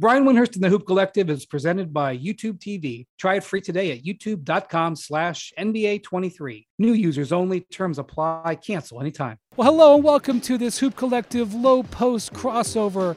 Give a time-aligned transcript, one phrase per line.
[0.00, 3.04] Brian Windhorst and the Hoop Collective is presented by YouTube TV.
[3.18, 6.66] Try it free today at youtube.com slash NBA23.
[6.78, 7.62] New users only.
[7.62, 8.60] Terms apply.
[8.64, 9.38] Cancel anytime.
[9.56, 13.16] Well, hello and welcome to this Hoop Collective Lowe Post crossover.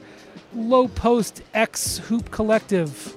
[0.56, 3.14] Lowe Post X Hoop Collective.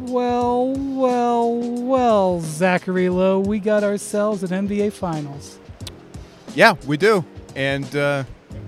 [0.00, 5.58] Well, well, well, Zachary Lowe, we got ourselves an NBA Finals.
[6.54, 7.24] Yeah, we do.
[7.56, 8.24] And uh,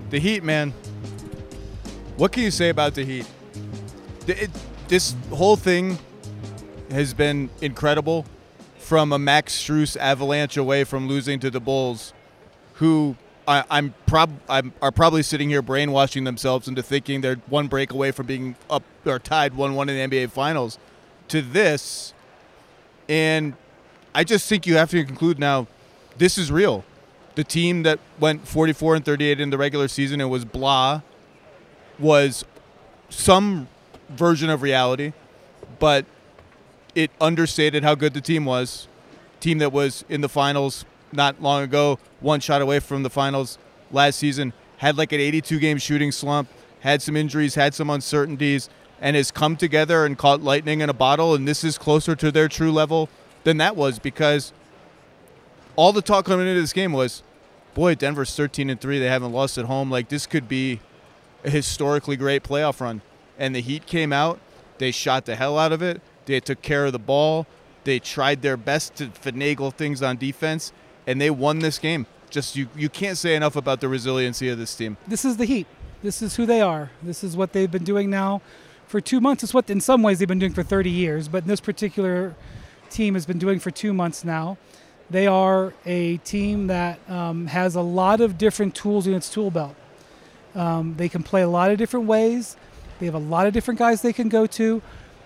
[0.09, 0.73] the Heat, man.
[2.17, 3.27] What can you say about the Heat?
[4.27, 4.49] It,
[4.87, 5.97] this whole thing
[6.89, 8.25] has been incredible
[8.77, 12.13] from a Max Strus avalanche away from losing to the Bulls,
[12.73, 13.15] who
[13.47, 17.91] I, am prob I'm, are probably sitting here brainwashing themselves into thinking they're one break
[17.91, 20.77] away from being up or tied one one in the NBA Finals,
[21.29, 22.13] to this,
[23.07, 23.53] and
[24.13, 25.67] I just think you have to conclude now,
[26.17, 26.83] this is real.
[27.35, 31.01] The team that went 44 and 38 in the regular season and was blah
[31.97, 32.43] was
[33.09, 33.67] some
[34.11, 35.13] version of reality,
[35.79, 36.05] but
[36.95, 38.87] it understated how good the team was.
[39.39, 43.57] Team that was in the finals not long ago, one shot away from the finals
[43.91, 46.47] last season, had like an 82 game shooting slump,
[46.81, 50.93] had some injuries, had some uncertainties, and has come together and caught lightning in a
[50.93, 51.33] bottle.
[51.35, 53.09] And this is closer to their true level
[53.43, 54.53] than that was because
[55.75, 57.23] all the talk coming into this game was,
[57.73, 58.99] boy, Denver's 13 and 3.
[58.99, 59.89] They haven't lost at home.
[59.89, 60.79] Like, this could be
[61.43, 63.01] a historically great playoff run
[63.41, 64.39] and the Heat came out.
[64.77, 65.99] They shot the hell out of it.
[66.25, 67.47] They took care of the ball.
[67.83, 70.71] They tried their best to finagle things on defense,
[71.07, 72.05] and they won this game.
[72.29, 74.95] Just you, you can't say enough about the resiliency of this team.
[75.07, 75.65] This is the Heat.
[76.03, 76.91] This is who they are.
[77.01, 78.41] This is what they've been doing now
[78.85, 79.43] for two months.
[79.43, 82.35] It's what, in some ways, they've been doing for 30 years, but this particular
[82.91, 84.57] team has been doing for two months now.
[85.09, 89.49] They are a team that um, has a lot of different tools in its tool
[89.49, 89.75] belt.
[90.53, 92.55] Um, they can play a lot of different ways.
[93.01, 94.79] They have a lot of different guys they can go to.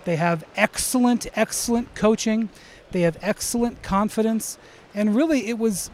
[0.06, 2.48] They have excellent, excellent coaching.
[2.92, 4.58] They have excellent confidence,
[4.94, 5.92] and really, it was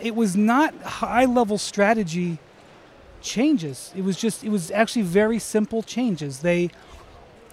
[0.00, 2.38] it was not high level strategy
[3.20, 3.92] changes.
[3.94, 6.38] It was just it was actually very simple changes.
[6.38, 6.70] They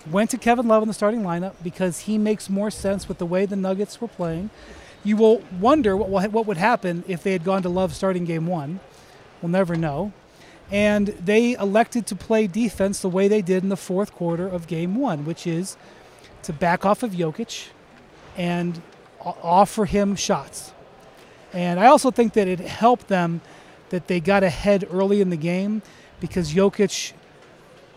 [0.10, 3.26] went to Kevin Love in the starting lineup because he makes more sense with the
[3.26, 4.52] way the Nuggets were playing.
[5.04, 8.48] You will wonder what what would happen if they had gone to Love starting game
[8.48, 8.80] one.
[9.42, 10.14] We'll never know
[10.72, 14.68] and they elected to play defense the way they did in the fourth quarter of
[14.68, 15.78] game one, which is
[16.44, 17.70] to back off of Jokic
[18.38, 18.82] and
[19.20, 20.74] offer him shots.
[21.54, 23.42] And I also think that it helped them
[23.90, 25.82] that they got ahead early in the game
[26.20, 27.14] because Jokic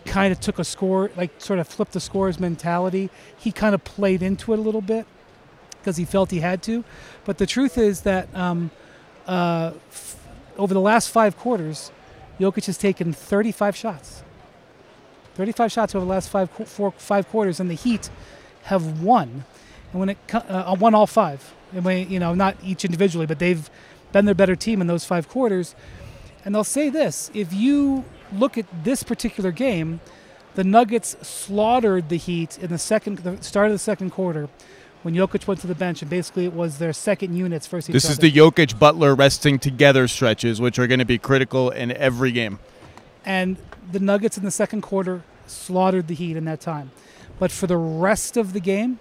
[0.05, 3.09] kind of took a score, like sort of flipped the scores mentality.
[3.37, 5.05] He kind of played into it a little bit
[5.79, 6.83] because he felt he had to.
[7.25, 8.71] But the truth is that um,
[9.27, 10.17] uh, f-
[10.57, 11.91] over the last five quarters,
[12.39, 14.23] Jokic has taken 35 shots.
[15.35, 18.09] 35 shots over the last five, four, five quarters, and the Heat
[18.63, 19.45] have won.
[19.91, 23.25] And when it uh, uh, won all five, and when, you know, not each individually,
[23.25, 23.69] but they've
[24.11, 25.75] been their better team in those five quarters.
[26.45, 30.01] And they'll say this: if you look at this particular game,
[30.55, 34.49] the Nuggets slaughtered the Heat in the second, the start of the second quarter
[35.03, 38.09] when Jokic went to the bench, and basically it was their second units versus This
[38.09, 42.31] is the Jokic Butler resting together stretches, which are going to be critical in every
[42.31, 42.59] game.
[43.25, 43.57] And
[43.91, 46.91] the Nuggets in the second quarter slaughtered the Heat in that time.
[47.37, 48.99] But for the rest of the game,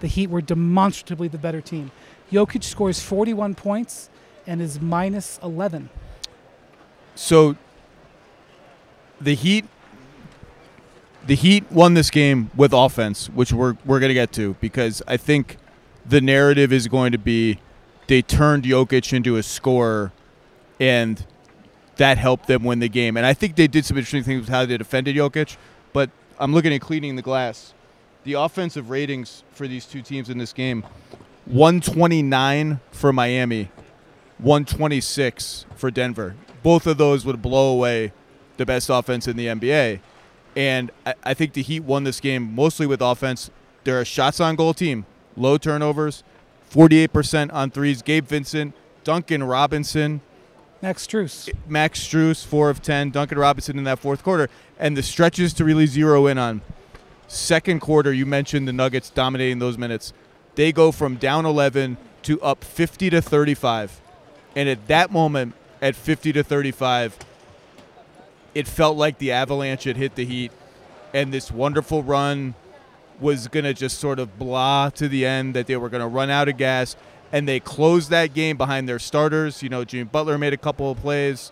[0.00, 1.92] the Heat were demonstrably the better team.
[2.32, 4.10] Jokic scores 41 points
[4.46, 5.88] and is minus 11.
[7.14, 7.56] So
[9.20, 9.64] the Heat
[11.26, 15.16] the Heat won this game with offense, which we're we're gonna get to because I
[15.16, 15.56] think
[16.06, 17.58] the narrative is going to be
[18.06, 20.12] they turned Jokic into a scorer,
[20.78, 21.24] and
[21.96, 23.16] that helped them win the game.
[23.16, 25.56] And I think they did some interesting things with how they defended Jokic.
[25.92, 27.72] But I'm looking at cleaning the glass.
[28.24, 30.84] The offensive ratings for these two teams in this game:
[31.46, 33.70] 129 for Miami,
[34.38, 36.34] 126 for Denver.
[36.62, 38.12] Both of those would blow away
[38.56, 40.00] the best offense in the NBA.
[40.56, 43.50] And I, I think the Heat won this game mostly with offense.
[43.84, 45.06] They're a shots on goal team,
[45.36, 46.22] low turnovers,
[46.70, 48.02] 48% on threes.
[48.02, 48.74] Gabe Vincent,
[49.04, 50.20] Duncan Robinson,
[50.84, 51.50] Max Strus.
[51.66, 53.10] Max Strus, 4 of 10.
[53.10, 54.50] Duncan Robinson in that fourth quarter.
[54.78, 56.60] And the stretches to really zero in on.
[57.26, 60.12] Second quarter, you mentioned the Nuggets dominating those minutes.
[60.56, 63.98] They go from down 11 to up 50 to 35.
[64.54, 67.18] And at that moment, at 50 to 35,
[68.54, 70.52] it felt like the avalanche had hit the Heat,
[71.12, 72.54] and this wonderful run
[73.20, 76.08] was going to just sort of blah to the end, that they were going to
[76.08, 76.96] run out of gas.
[77.32, 79.62] And they closed that game behind their starters.
[79.62, 81.50] You know, Jimmy Butler made a couple of plays.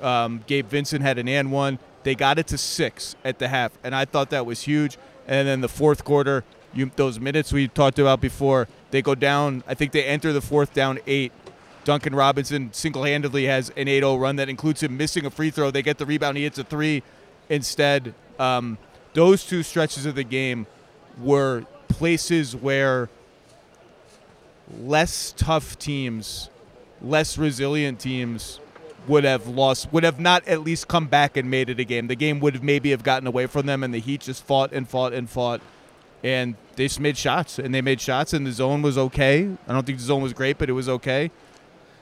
[0.00, 1.78] Um, Gabe Vincent had an and one.
[2.02, 4.96] They got it to six at the half, and I thought that was huge.
[5.26, 9.64] And then the fourth quarter, you, those minutes we talked about before, they go down.
[9.66, 11.32] I think they enter the fourth down eight.
[11.88, 15.70] Duncan Robinson single-handedly has an 8-0 run that includes him missing a free throw.
[15.70, 16.36] They get the rebound.
[16.36, 17.02] He hits a three
[17.48, 18.12] instead.
[18.38, 18.76] Um,
[19.14, 20.66] those two stretches of the game
[21.18, 23.08] were places where
[24.82, 26.50] less tough teams,
[27.00, 28.60] less resilient teams
[29.06, 32.08] would have lost, would have not at least come back and made it a game.
[32.08, 34.74] The game would have maybe have gotten away from them, and the Heat just fought
[34.74, 35.62] and fought and fought,
[36.22, 39.48] and they just made shots, and they made shots, and the zone was okay.
[39.66, 41.30] I don't think the zone was great, but it was okay.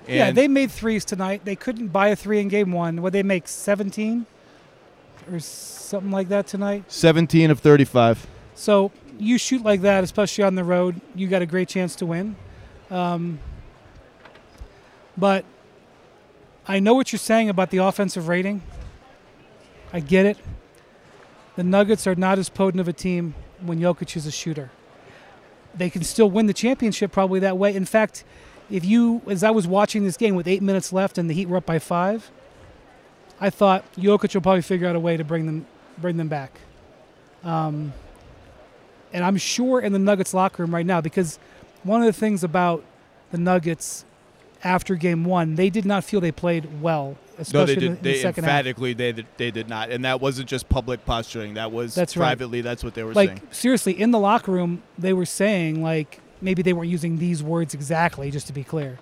[0.06, 1.44] And yeah, they made threes tonight.
[1.44, 3.02] They couldn't buy a three in game one.
[3.02, 4.26] Would they make 17
[5.30, 6.84] or something like that tonight?
[6.88, 8.26] 17 of 35.
[8.54, 12.06] So you shoot like that, especially on the road, you got a great chance to
[12.06, 12.36] win.
[12.90, 13.40] Um,
[15.16, 15.44] but
[16.68, 18.62] I know what you're saying about the offensive rating.
[19.92, 20.38] I get it.
[21.56, 24.70] The Nuggets are not as potent of a team when Jokic is a shooter.
[25.74, 27.74] They can still win the championship probably that way.
[27.74, 28.24] In fact,
[28.70, 31.48] if you, as I was watching this game with eight minutes left and the Heat
[31.48, 32.30] were up by five,
[33.40, 35.66] I thought Jokic will probably figure out a way to bring them
[35.98, 36.58] bring them back.
[37.44, 37.92] Um,
[39.12, 41.38] and I'm sure in the Nuggets locker room right now because
[41.84, 42.84] one of the things about
[43.30, 44.04] the Nuggets
[44.64, 47.90] after game one, they did not feel they played well, especially no, they in did.
[47.92, 48.50] the, in they the second half.
[48.50, 51.54] emphatically they did, they did not, and that wasn't just public posturing.
[51.54, 52.26] That was That's right.
[52.28, 52.62] privately.
[52.62, 53.48] That's what they were Like saying.
[53.52, 57.74] seriously, in the locker room, they were saying like maybe they weren't using these words
[57.74, 58.98] exactly, just to be clear.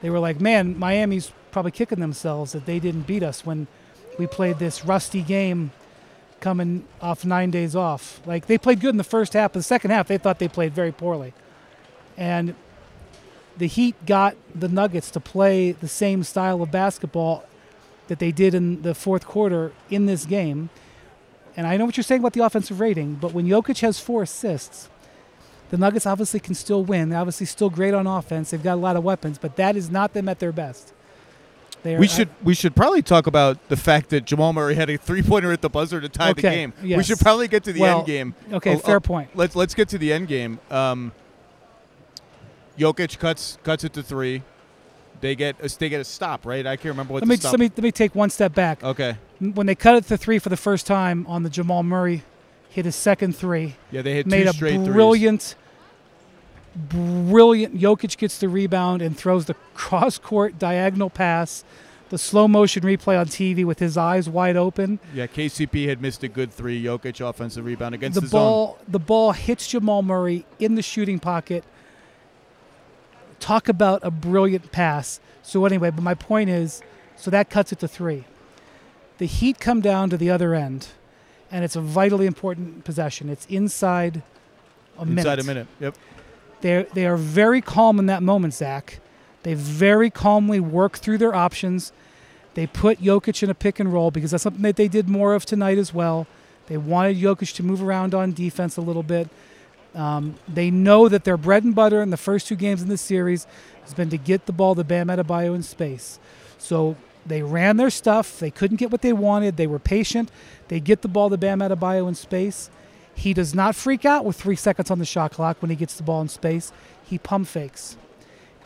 [0.00, 3.66] They were like, "Man, Miami's probably kicking themselves that they didn't beat us when
[4.18, 5.72] we played this rusty game."
[6.40, 9.52] Coming off nine days off, like they played good in the first half.
[9.52, 11.34] But the second half, they thought they played very poorly,
[12.16, 12.54] and
[13.56, 17.44] the Heat got the Nuggets to play the same style of basketball
[18.06, 20.70] that they did in the fourth quarter in this game.
[21.56, 24.22] And I know what you're saying about the offensive rating, but when Jokic has four
[24.22, 24.88] assists,
[25.70, 27.08] the Nuggets obviously can still win.
[27.10, 28.50] They're obviously still great on offense.
[28.50, 30.92] They've got a lot of weapons, but that is not them at their best.
[31.82, 34.90] They are, We should we should probably talk about the fact that Jamal Murray had
[34.90, 36.72] a three pointer at the buzzer to tie the Okay, game.
[36.82, 38.34] We should probably get to the Well, end game.
[38.52, 39.30] okay, Oh, fair oh, point.
[39.36, 40.58] Let's let's get to the end game.
[40.70, 41.12] Um,
[42.78, 44.42] Jokic cuts cuts it to three.
[45.20, 46.64] They get a, they get a stop, right?
[46.66, 47.52] I can't remember what Let the me, stop.
[47.52, 48.82] let me let me take one step back.
[48.84, 52.22] okay, When they cut it to three for the first time on the Jamal Murray,
[52.70, 53.76] hit his second three.
[53.90, 54.88] yeah, they hit made two a straight threes.
[54.88, 55.54] brilliant,
[56.76, 57.76] brilliant.
[57.78, 61.64] Jokic gets the rebound and throws the cross court diagonal pass,
[62.10, 64.98] the slow motion replay on TV with his eyes wide open.
[65.14, 66.82] Yeah, KCP had missed a good three.
[66.82, 71.64] Jokic offensive rebound against the ball, the ball hits Jamal Murray in the shooting pocket.
[73.40, 75.20] Talk about a brilliant pass.
[75.42, 76.82] So anyway, but my point is,
[77.16, 78.24] so that cuts it to three.
[79.18, 80.88] The Heat come down to the other end,
[81.50, 83.28] and it's a vitally important possession.
[83.28, 84.22] It's inside
[84.98, 85.20] a minute.
[85.20, 85.66] Inside a minute.
[85.80, 85.94] Yep.
[86.60, 89.00] They they are very calm in that moment, Zach.
[89.42, 91.92] They very calmly work through their options.
[92.54, 95.34] They put Jokic in a pick and roll because that's something that they did more
[95.34, 96.26] of tonight as well.
[96.66, 99.28] They wanted Jokic to move around on defense a little bit.
[99.94, 103.00] Um, they know that their bread and butter in the first two games in this
[103.00, 103.46] series
[103.82, 106.18] has been to get the ball to Bam Adebayo in space.
[106.58, 106.96] So
[107.28, 108.38] they ran their stuff.
[108.38, 109.56] They couldn't get what they wanted.
[109.56, 110.30] They were patient.
[110.68, 112.70] They get the ball to Bam Adebayo in space.
[113.14, 115.96] He does not freak out with three seconds on the shot clock when he gets
[115.96, 116.72] the ball in space.
[117.04, 117.96] He pump fakes,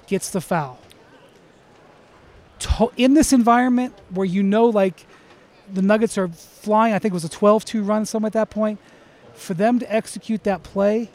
[0.06, 0.78] gets the foul.
[2.96, 5.06] In this environment where you know, like,
[5.72, 8.50] the Nuggets are flying, I think it was a 12 2 run, something at that
[8.50, 8.78] point,
[9.32, 11.10] for them to execute that play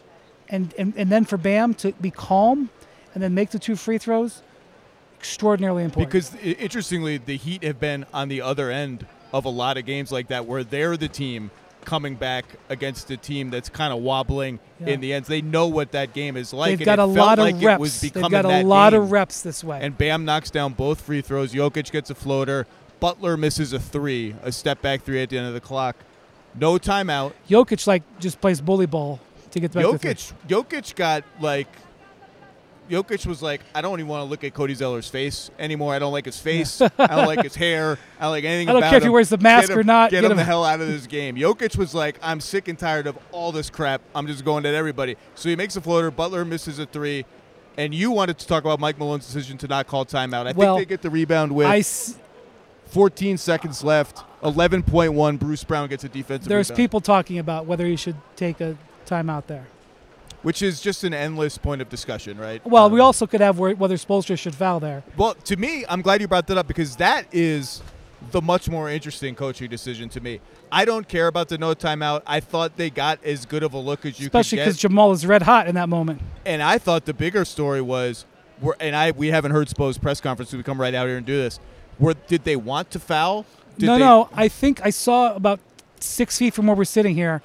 [0.50, 2.70] and, and, and then for Bam to be calm
[3.14, 4.42] and then make the two free throws,
[5.20, 6.12] extraordinarily important.
[6.12, 10.12] Because interestingly, the Heat have been on the other end of a lot of games
[10.12, 11.52] like that, where they're the team
[11.86, 14.88] coming back against a team that's kind of wobbling Yeah.
[14.88, 15.30] in the ends.
[15.30, 16.72] They know what that game is like.
[16.72, 18.02] They've and got a lot of reps.
[18.02, 19.02] They've got a lot game.
[19.02, 19.80] of reps this way.
[19.82, 21.54] And Bam knocks down both free throws.
[21.54, 22.68] Jokic gets a floater.
[23.00, 25.96] Butler misses a three, a step back three at the end of the clock.
[26.56, 27.34] No timeout.
[27.50, 29.20] Jokic like just plays bully ball
[29.52, 29.86] to get back.
[29.86, 31.68] Jokic, Jokic got like,
[32.90, 35.94] Jokic was like, I don't even want to look at Cody Zeller's face anymore.
[35.94, 36.82] I don't like his face.
[36.82, 37.98] I don't like his hair.
[38.20, 38.70] I don't like anything.
[38.70, 40.12] I don't care if he wears the mask him- or not.
[40.12, 41.36] Get, Get him, him- the hell out of this game.
[41.36, 44.02] Jokic was like, I'm sick and tired of all this crap.
[44.16, 45.18] I'm just going at everybody.
[45.36, 46.12] So he makes a floater.
[46.12, 47.26] Butler misses a three.
[47.78, 50.48] And you wanted to talk about Mike Malone's decision to not call timeout.
[50.48, 52.18] I Well, think they get the rebound with I s-
[52.88, 54.24] 14 seconds left.
[54.44, 55.40] 11.1.
[55.40, 58.78] Bruce Brown gets a defensive there's rebound, people talking about whether he should take a
[59.06, 59.68] timeout there.
[60.48, 62.66] Which is just an endless point of discussion, right?
[62.66, 65.04] Well, Um, we also could have whether Spoelstra should foul there.
[65.18, 67.82] Well, to me, I'm glad you brought that up because that is
[68.32, 70.40] the much more interesting coaching decision to me.
[70.72, 72.22] I don't care about the no timeout.
[72.26, 75.26] I thought they got as good of a look as you Especially because Jamal is
[75.26, 76.22] red hot in that moment.
[76.46, 78.24] and I thought the bigger story was,
[78.62, 81.18] we're, and I we haven't heard Spo's press conference, so we come right out here
[81.18, 81.60] and do this.
[82.00, 83.46] Were did they want to foul?
[83.78, 84.30] Did no, they, no.
[84.34, 85.60] I think I saw about
[86.00, 87.42] six feet from where we're sitting here.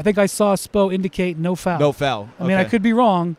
[0.00, 1.78] I think I saw Spo indicate no foul.
[1.78, 2.28] no foul.
[2.40, 3.36] I mean, I could be wrong,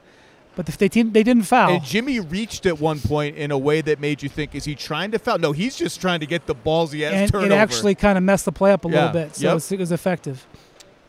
[0.56, 1.72] but if they didn't, they didn't foul.
[1.76, 4.76] And Jimmy reached at one point in a way that made you think, is he
[4.76, 5.40] trying to foul?
[5.40, 7.52] No, he's just trying to get the ballsy ass and turnover.
[7.54, 8.96] it actually kind of messed the play up a Yeah.
[9.08, 9.52] little bit, so Yep.
[9.52, 10.46] it, was, it was effective.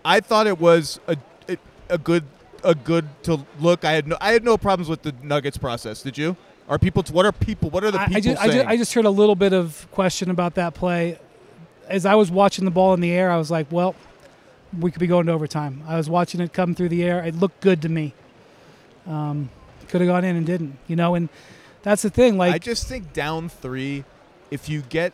[0.05, 1.17] I thought it was a,
[1.49, 1.57] a,
[1.91, 2.25] a good
[2.65, 3.85] a good to look.
[3.85, 6.03] I had no I had no problems with the Nuggets process.
[6.03, 6.37] Did you?
[6.69, 7.03] Are people?
[7.11, 7.71] What are people?
[7.71, 9.87] What are the people I, just, I, just, I just heard a little bit of
[9.91, 11.19] question about that play.
[11.89, 13.95] As I was watching the ball in the air, I was like, well,
[14.79, 15.83] we could be going to overtime.
[15.87, 17.25] I was watching it come through the air.
[17.25, 18.15] It looked good to me.
[19.07, 19.51] Um,
[19.89, 21.15] could have gone in and didn't, you know.
[21.15, 21.29] And
[21.83, 22.39] that's the thing.
[22.39, 24.05] Like I just think down three,
[24.51, 25.13] if you get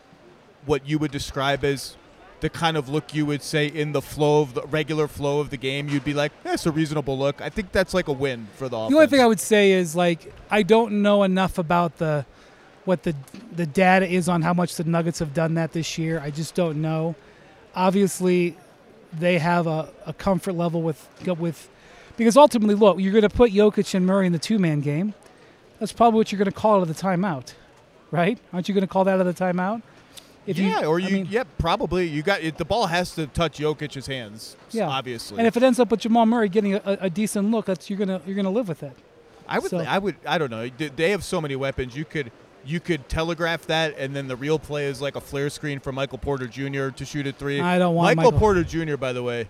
[0.65, 1.97] what you would describe as
[2.39, 5.49] the kind of look you would say in the flow of the regular flow of
[5.49, 7.41] the game, you'd be like, that's a reasonable look.
[7.41, 8.91] I think that's like a win for the offense.
[8.91, 12.25] The only thing I would say is like I don't know enough about the
[12.85, 13.15] what the
[13.55, 16.21] the data is on how much the Nuggets have done that this year.
[16.21, 17.15] I just don't know.
[17.75, 18.57] Obviously,
[19.13, 21.69] they have a, a comfort level with with
[22.17, 25.13] because ultimately, look, you're going to put Jokic and Murray in the two man game.
[25.79, 27.53] That's probably what you're going to call out of the timeout,
[28.11, 28.37] right?
[28.51, 29.81] Aren't you going to call that out of the timeout?
[30.45, 32.07] If yeah, or I you, mean- yeah, probably.
[32.07, 34.55] You got it, the ball has to touch Jokic's hands.
[34.71, 34.87] Yeah.
[34.87, 35.37] obviously.
[35.37, 37.99] And if it ends up with Jamal Murray getting a, a decent look, that's you're
[37.99, 38.93] gonna you're gonna live with it.
[39.47, 40.67] I would, So- I would, I don't know.
[40.69, 41.95] They have so many weapons.
[41.95, 42.31] You could,
[42.69, 45.91] you could telegraph that, and then the real play is like a flare screen for
[45.91, 46.89] Michael Porter Jr.
[46.89, 47.59] to shoot a three.
[47.59, 48.39] I don't want Michael, Michael.
[48.39, 48.95] Porter Jr.
[48.95, 49.49] By the way,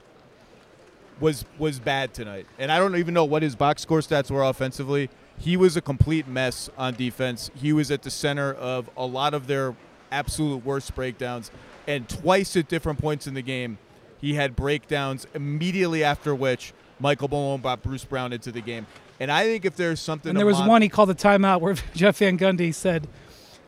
[1.20, 4.44] was was bad tonight, and I don't even know what his box score stats were
[4.44, 5.10] offensively.
[5.38, 7.52] He was a complete mess on defense.
[7.56, 9.76] He was at the center of a lot of their
[10.12, 11.52] absolute worst breakdowns,
[11.88, 13.80] and twice at different points in the game,
[14.22, 18.86] he had breakdowns immediately after which Michael Malone brought Bruce Brown into the game.
[19.20, 21.62] And I think if there's something, And there was mon- one he called a timeout
[21.62, 23.08] where Jeff Van Gundy said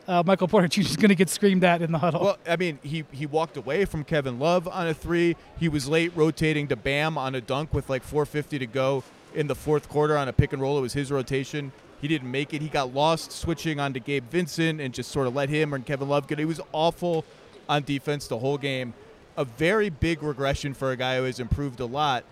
[0.08, 0.80] uh, Michael Porter Jr.
[0.80, 2.22] is going to get screamed at in the huddle.
[2.24, 5.36] Well, I mean, he he walked away from Kevin Love on a three.
[5.58, 9.46] He was late rotating to Bam on a dunk with like 4:50 to go in
[9.46, 10.76] the fourth quarter on a pick and roll.
[10.78, 11.72] It was his rotation.
[12.00, 12.60] He didn't make it.
[12.60, 16.08] He got lost switching onto Gabe Vincent and just sort of let him and Kevin
[16.08, 16.38] Love get.
[16.38, 17.24] He was awful
[17.68, 18.92] on defense the whole game.
[19.36, 22.24] A very big regression for a guy who has improved a lot.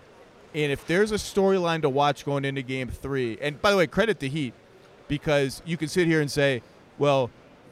[0.53, 3.87] And if there's a storyline to watch going into game three, and by the way,
[3.87, 4.53] credit the Heat,
[5.07, 6.61] because you can sit here and say,
[6.97, 7.29] well,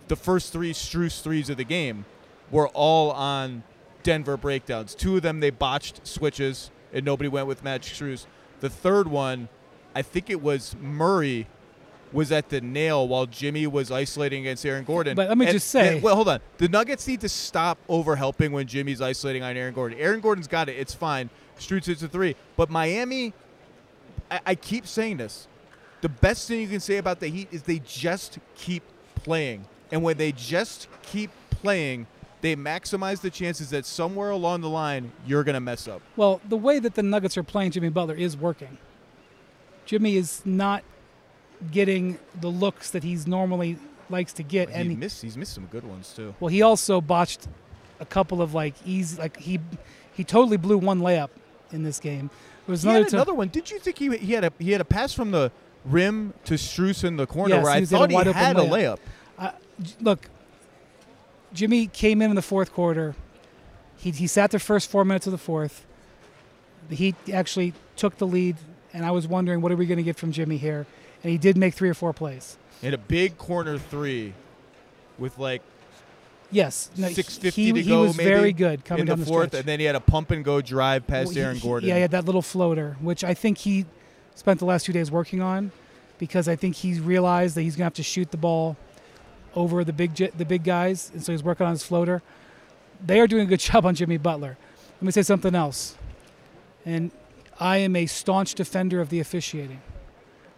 [0.07, 2.05] the first three Strus threes of the game
[2.51, 3.63] were all on
[4.03, 4.95] Denver breakdowns.
[4.95, 8.25] Two of them they botched switches and nobody went with Max Strus.
[8.61, 9.49] The third one,
[9.95, 11.47] I think it was Murray
[12.11, 15.15] was at the nail while Jimmy was isolating against Aaron Gordon.
[15.15, 16.39] But let me And- just say- and- well, hold on.
[16.57, 19.99] The Nuggets need to stop over helping when Jimmy's isolating on Aaron Gordon.
[19.99, 20.77] Aaron Gordon's got it.
[20.77, 21.29] It's fine.
[21.59, 22.35] Strus hits a three.
[22.55, 23.33] But Miami,
[24.29, 25.47] I, I keep saying this.
[26.01, 28.83] The best thing you can say about the Heat is they just keep
[29.15, 29.65] playing.
[29.91, 32.07] And when they just keep playing,
[32.41, 36.01] they maximize the chances that somewhere along the line you're going to mess up.
[36.15, 38.77] Well, the way that the Nuggets are playing Jimmy Butler is working.
[39.85, 40.83] Jimmy is not
[41.71, 43.77] getting the looks that he's normally
[44.09, 46.33] likes to get, He and he, missed, he's missed some good ones too.
[46.39, 47.47] well, he also botched
[47.99, 49.59] a couple of like easy, like he
[50.13, 51.29] he totally blew one layup
[51.71, 52.29] in this game.
[52.65, 53.47] There was He another had another one.
[53.49, 55.51] Did you think he he had a he had a pass from the
[55.85, 58.97] rim to Strus in the corner Yes, where I a thought he had a layup.
[59.39, 59.53] layup?
[59.81, 60.29] J- look,
[61.53, 63.15] Jimmy came in in the fourth quarter.
[63.97, 65.85] He, he sat the first four minutes of the fourth.
[66.89, 68.55] The Heat actually took the lead,
[68.93, 70.85] and I was wondering what are we going to get from Jimmy here,
[71.23, 72.57] and he did make three or four plays.
[72.81, 74.33] And a big corner three
[75.17, 75.61] with like
[76.51, 79.15] Yes, no, six fifty he, to he go was maybe very good coming in the
[79.15, 79.59] down fourth, stretch.
[79.59, 81.89] and then he had a pump and go drive past Well, he- Aaron he- Gordon.
[81.89, 83.85] yeah, he had that little floater, which I think he
[84.35, 85.71] spent the last two days working on,
[86.17, 88.77] because I think he realized that he's going to have to shoot the ball
[89.55, 92.21] over the big the big guys, and so he's working on his floater.
[93.05, 94.57] They are doing a good job on Jimmy Butler.
[94.95, 95.95] Let me say something else,
[96.85, 97.11] and
[97.59, 99.81] I am a staunch defender of the officiating.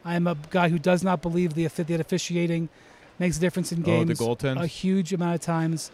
[0.06, 2.70] I am a guy who does not believe the that officiating
[3.22, 4.18] makes a difference in Oh, games.
[4.18, 4.62] the goaltends?
[4.62, 5.92] a huge amount of times.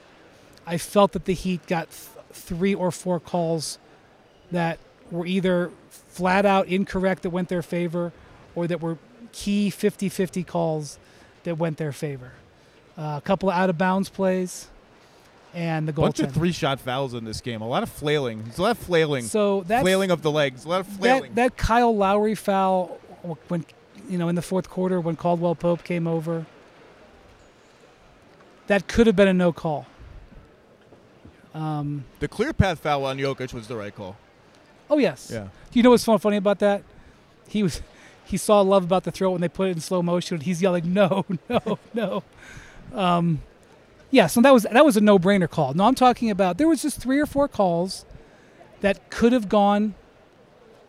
[0.65, 3.77] I felt that the Heat got th- three or four calls
[4.51, 4.79] that
[5.11, 8.11] were either flat out incorrect that went their favor
[8.55, 8.97] or that were
[9.33, 10.97] key 50 50 calls
[11.43, 12.31] that went their favor.
[12.97, 14.67] Uh, a couple of out of bounds plays
[15.53, 16.05] and the goal.
[16.05, 17.61] bunch of three shot fouls in this game.
[17.61, 18.43] A lot of flailing.
[18.43, 19.23] There's a lot of flailing.
[19.25, 20.65] So that's, flailing of the legs.
[20.65, 21.35] A lot of flailing.
[21.35, 22.99] that, that Kyle Lowry foul
[23.49, 23.65] when
[24.09, 26.45] you know in the fourth quarter when Caldwell Pope came over
[28.67, 29.85] that could have been a no call.
[31.53, 34.15] Um, The clear path foul on Jokic was the right call.
[34.89, 35.29] oh yes.
[35.33, 35.47] Yeah.
[35.71, 36.83] Do you know what's so funny about that?
[37.47, 37.81] He was
[38.25, 40.35] he saw love about the throw when they put it in slow motion.
[40.35, 42.23] and He's yelling no, no, no.
[42.93, 43.41] Um,
[44.11, 45.73] yeah, so that was that was a no brainer call.
[45.73, 48.05] No, I'm talking about there was just three or four calls
[48.81, 49.95] that could have gone.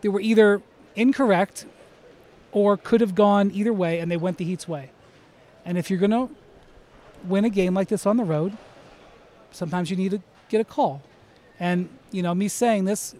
[0.01, 0.61] They were either
[0.95, 1.65] incorrect
[2.51, 4.91] or could have gone either way, and they went the Heat's way.
[5.65, 6.29] And if you're gonna
[7.25, 8.57] win a game like this on the road,
[9.51, 11.01] sometimes you need to get a call.
[11.59, 13.15] And you know, me saying this,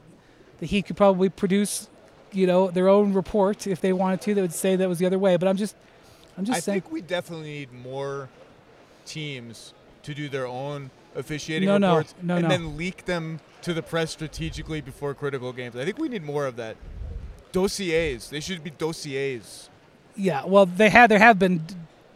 [0.59, 1.89] the Heat could probably produce,
[2.31, 5.05] you know, their own report if they wanted to that would say that was the
[5.05, 5.37] other way.
[5.37, 5.75] But I'm just,
[6.37, 6.77] I'm just I saying.
[6.77, 8.29] I think we definitely need more
[9.05, 12.49] teams to do their own officiating No, no, reports no, and no.
[12.49, 15.75] then leak them to the press strategically before critical games.
[15.75, 16.77] I think we need more of that.
[17.51, 18.29] Dossiers.
[18.29, 19.69] They should be dossiers.
[20.15, 21.65] Yeah, well, they had there have been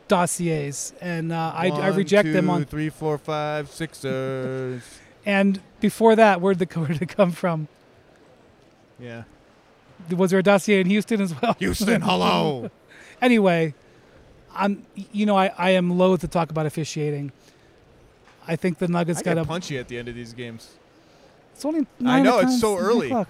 [0.07, 2.65] dossiers, and uh, I, I One, reject them on.
[2.65, 4.83] three, four, five, Sixers.
[5.25, 7.67] And before that, where'd the where did it come from?
[8.99, 9.23] yeah.
[10.09, 11.55] Was there a dossier in Houston as well?
[11.59, 12.69] Houston, hello.
[13.21, 13.73] anyway,
[14.53, 17.31] I'm you know I, I am loath to talk about officiating.
[18.45, 19.45] I think the Nuggets I got a.
[19.45, 20.71] punchy at the end of these games.
[21.53, 23.07] It's only I know, it's so early.
[23.07, 23.29] o'clock.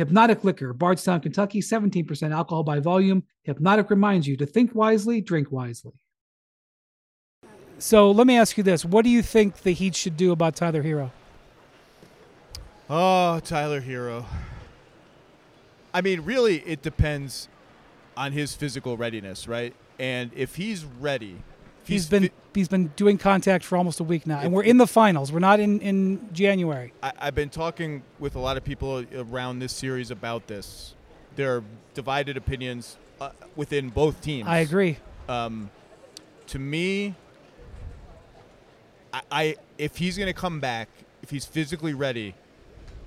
[0.00, 3.22] Hypnotic Liquor, Bardstown, Kentucky, 17% alcohol by volume.
[3.42, 5.92] Hypnotic reminds you to think wisely, drink wisely.
[7.78, 8.82] So let me ask you this.
[8.82, 11.10] What do you think the Heat should do about Tyler Herro?
[12.88, 14.24] Oh, Tyler Herro.
[15.92, 17.48] I mean, really, it depends
[18.16, 19.74] on his physical readiness, right?
[19.98, 21.42] And if he's ready,
[21.90, 24.78] he's been fi- he's been doing contact for almost a week now, and we're in
[24.78, 25.32] the finals.
[25.32, 26.92] We're not in, in January.
[27.02, 30.94] I, I've been talking with a lot of people around this series about this.
[31.36, 34.48] There are divided opinions uh, within both teams.
[34.48, 34.98] I agree.
[35.28, 35.70] Um,
[36.48, 37.14] to me,
[39.12, 40.88] I, I if he's going to come back,
[41.22, 42.34] if he's physically ready,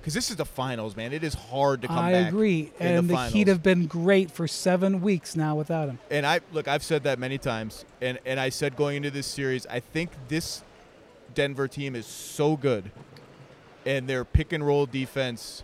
[0.04, 1.14] because this is the finals, man.
[1.14, 2.26] It is hard to come I back.
[2.26, 2.70] I agree.
[2.78, 5.98] And the the, Heat have been great for seven weeks now without him.
[6.10, 9.26] And I look, I've said that many times, and and I said going into this
[9.26, 10.62] series, I think this
[11.32, 12.90] Denver team is so good,
[13.86, 15.62] and their pick and roll defense.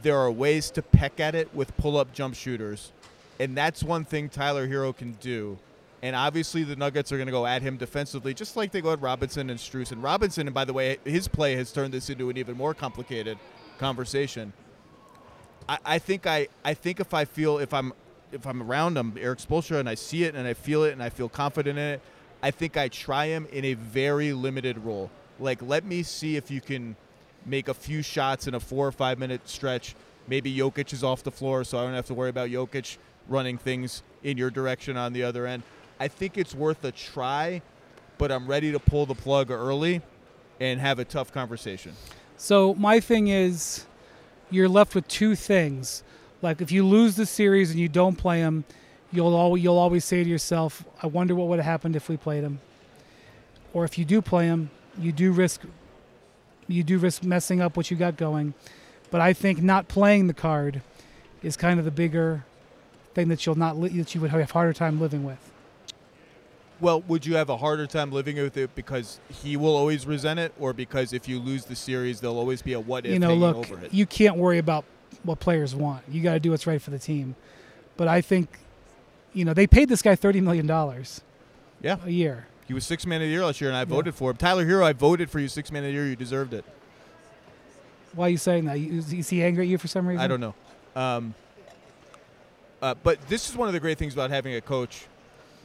[0.00, 2.92] There are ways to peck at it with pull up jump shooters,
[3.38, 5.58] and that's one thing Tyler Herro can do.
[6.04, 8.92] And obviously, the Nuggets are going to go at him defensively, just like they go
[8.92, 9.90] at Robinson and Strus.
[9.90, 12.74] And Robinson, and by the way, his play has turned this into an even more
[12.74, 13.38] complicated
[13.78, 14.52] conversation.
[15.66, 17.94] I, I think I, I think if I feel if I'm
[18.32, 21.02] if I'm around him, Erik Spoelstra, and I see it and I feel it and
[21.02, 22.02] I feel confident in it,
[22.42, 25.10] I think I try him in a very limited role.
[25.40, 26.96] Like let me see if you can
[27.46, 29.94] make a few shots in a four or five minute stretch.
[30.28, 33.56] Maybe Jokic is off the floor, so I don't have to worry about Jokic running
[33.56, 35.62] things in your direction on the other end.
[35.98, 37.62] I think it's worth a try,
[38.18, 40.02] but I'm ready to pull the plug early
[40.60, 41.92] and have a tough conversation.
[42.36, 43.86] So my thing is,
[44.50, 46.02] you're left with two things.
[46.42, 48.64] Like if you lose the series and you don't play them,
[49.12, 52.16] you'll al- you'll always say to yourself, "I wonder what would have happened if we
[52.16, 52.60] played them."
[53.72, 55.62] Or if you do play them, you do risk
[56.66, 58.54] you do risk messing up what you got going.
[59.10, 60.82] But I think not playing the card
[61.42, 62.44] is kind of the bigger
[63.14, 65.38] thing that you'll not li- that you would have a harder time living with.
[66.84, 70.38] Well, would you have a harder time living with it because he will always resent
[70.38, 73.18] it, or because if you lose the series, there'll always be a what if you
[73.18, 73.94] know, hanging look, over it?
[73.94, 74.84] you can't worry about
[75.22, 76.04] what players want.
[76.10, 77.36] You got to do what's right for the team.
[77.96, 78.58] But I think,
[79.32, 81.22] you know, they paid this guy thirty million dollars
[81.80, 82.48] yeah, a year.
[82.68, 84.36] he was six man of the year last year, and I voted for him.
[84.36, 86.06] Tyler Herro, I voted for you six man of the year.
[86.06, 86.66] You deserved it.
[88.12, 88.76] Why are you saying that?
[88.76, 90.20] Is he angry at you for some reason?
[90.20, 90.54] I don't know.
[90.94, 91.34] Um,
[92.82, 95.06] uh, but this is one of the great things about having a coach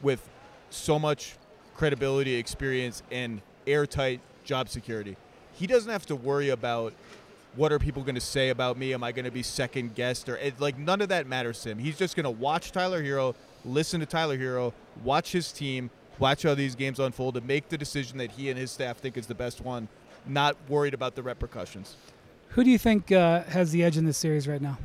[0.02, 0.26] with
[0.70, 1.36] so much
[1.76, 5.16] credibility, experience, and airtight job security.
[5.54, 6.94] He doesn't have to worry about
[7.56, 8.94] what are people going to say about me?
[8.94, 10.30] Am I going to be second guessed?
[10.30, 11.80] Or it, like none of that matters to him.
[11.80, 16.44] He's just going to watch Tyler Herro, listen to Tyler Herro, watch his team, watch
[16.44, 19.28] how these games unfold, and make the decision that he and his staff think is
[19.28, 19.88] the best one.
[20.28, 21.96] Not worried about the repercussions.
[22.50, 24.78] Who do you think uh, has the edge in this series right now?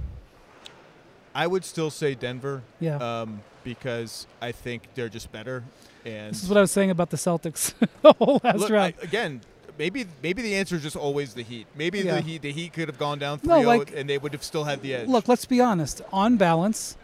[1.34, 2.62] I would still say Denver.
[2.78, 2.96] Yeah.
[2.96, 5.64] Um, because I think they're just better.
[6.04, 7.72] And this is what I was saying about the Celtics
[8.02, 8.94] the whole last look, round.
[9.00, 9.40] I- again,
[9.78, 11.66] maybe maybe the answer is just always the Heat.
[11.74, 12.16] Maybe Yeah.
[12.16, 14.44] the Heat the Heat could have gone down 3 No, like- and they would have
[14.44, 15.08] still had the edge.
[15.08, 16.02] Look, let's be honest.
[16.12, 16.96] On balance,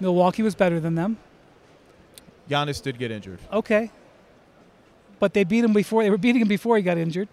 [0.00, 1.18] Milwaukee was better than them.
[2.50, 3.38] Giannis did get injured.
[3.52, 3.90] Okay.
[5.20, 7.28] But they beat him before they were beating him before he got injured.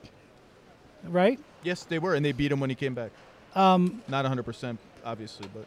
[1.03, 1.39] Right?
[1.63, 3.12] Yes, they were, and they beat him when he came back.
[3.55, 5.65] Um, Not 100%, obviously, but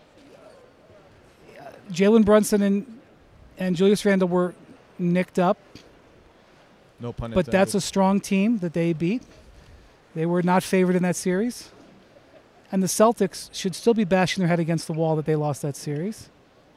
[1.90, 3.00] Jalen Brunson and
[3.58, 4.54] and Julius Randle were
[4.98, 5.58] nicked up,
[7.00, 7.46] no pun intended.
[7.46, 9.22] but that's a strong team that they beat.
[10.14, 11.70] They were not favored in that series.
[12.70, 15.60] And the Celtics should still be bashing their head against the wall that they lost
[15.62, 16.30] that series,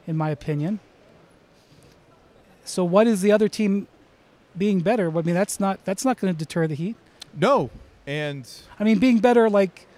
[0.06, 0.80] in my opinion.
[2.64, 3.86] So what is the other team
[4.56, 5.08] being better?
[5.16, 6.96] I mean, that's not that's not going to deter the Heat.
[7.36, 7.70] no.
[8.08, 9.88] And I mean, being better like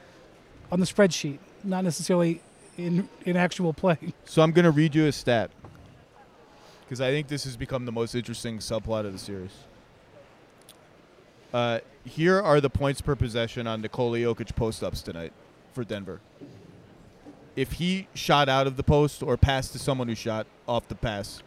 [0.73, 2.40] on the spreadsheet, not necessarily
[2.78, 3.98] in in actual play.
[4.24, 5.50] so I'm going to read you a stat
[6.84, 9.50] because I think this has become the most interesting subplot of the series.
[11.52, 15.32] Uh, here are the points per possession on Nikola Jokic post ups tonight
[15.74, 16.20] for Denver.
[17.56, 20.94] If he shot out of the post or passed to someone who shot off the
[20.94, 21.42] pass,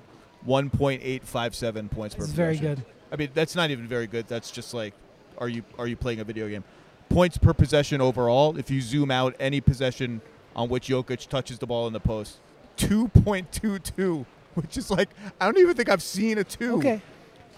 [0.47, 2.35] 1.857 points per possession.
[2.35, 2.85] very good.
[3.11, 4.27] I mean, that's not even very good.
[4.27, 4.93] That's just like,
[5.37, 6.63] are you are you playing a video game?
[7.09, 8.57] Points per possession overall.
[8.57, 10.21] If you zoom out any possession
[10.55, 12.37] on which Jokic touches the ball in the post,
[12.77, 15.09] two point two two, which is like
[15.39, 16.77] I don't even think I've seen a two.
[16.77, 17.01] Okay,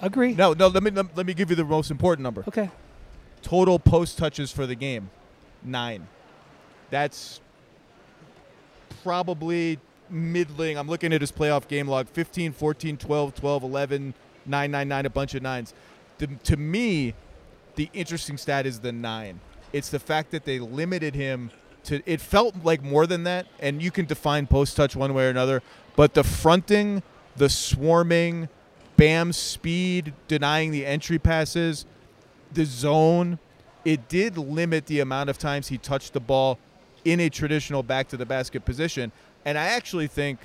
[0.01, 0.34] agree.
[0.34, 0.67] No, no.
[0.67, 2.43] Let me let, me give you the most important number.
[2.47, 2.69] Okay,
[3.41, 5.10] Total post touches for the game,
[5.63, 6.08] nine.
[6.89, 7.41] That's
[9.03, 9.79] probably
[10.10, 10.77] middling.
[10.77, 14.13] I'm looking at his playoff game log 15, 14, 12, 12, 11,
[14.45, 15.73] 9, 9, 9, a bunch of nines.
[16.19, 17.13] The, to me,
[17.75, 19.39] the interesting stat is the nine.
[19.73, 21.51] It's the fact that they limited him
[21.86, 25.26] to, it felt like more than that, and you can define post touch one way
[25.26, 25.62] or another,
[25.96, 27.04] but the fronting,
[27.36, 28.50] the swarming,
[28.98, 31.86] bam speed, denying the entry passes,
[32.52, 33.39] the zone,
[33.86, 36.58] it did limit the amount of times he touched the ball
[37.04, 39.12] in a traditional back to the basket position.
[39.46, 40.39] And I actually think,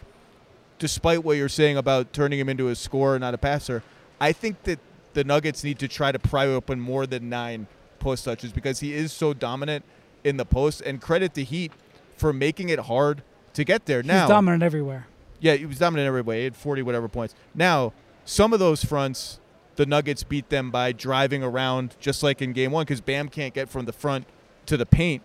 [0.79, 3.83] despite what you're saying about turning him into a scorer, not a passer,
[4.21, 4.81] I think that
[5.13, 7.67] the Nuggets need to try to pry open more than nine
[7.99, 9.85] post touches because he is so dominant
[10.29, 10.81] in the post.
[10.83, 11.73] And credit the Heat
[12.17, 13.23] for making it hard
[13.55, 14.03] to get there.
[14.03, 15.07] he's now, dominant everywhere.
[15.41, 16.39] yeah, he was dominant every way.
[16.39, 17.35] He had 40 whatever points.
[17.55, 17.93] Now,
[18.25, 19.41] some of those fronts,
[19.77, 23.55] the Nuggets beat them by driving around, just like in game one, because Bam can't
[23.55, 24.27] get from the front
[24.67, 25.23] to the paint.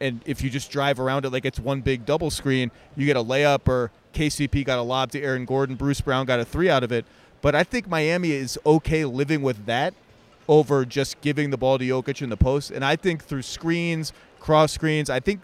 [0.00, 3.16] And if you just drive around it like it's one big double screen, you get
[3.16, 6.68] a layup, or KCP got a lob to Aaron Gordon, Bruce Brown got a three
[6.68, 7.04] out of it.
[7.40, 9.94] But I think Miami is okay living with that
[10.48, 12.70] over just giving the ball to Jokic in the post.
[12.70, 15.40] And I think through screens, cross screens, I think